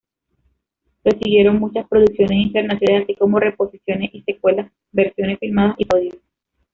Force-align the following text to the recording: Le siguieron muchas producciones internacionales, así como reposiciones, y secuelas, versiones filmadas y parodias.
Le 1.03 1.11
siguieron 1.11 1.59
muchas 1.59 1.87
producciones 1.87 2.39
internacionales, 2.39 3.03
así 3.03 3.15
como 3.15 3.39
reposiciones, 3.39 4.09
y 4.11 4.23
secuelas, 4.23 4.71
versiones 4.91 5.37
filmadas 5.37 5.75
y 5.77 5.85
parodias. 5.85 6.17